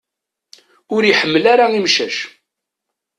[0.95, 2.17] Ur iḥemmel ara imcac.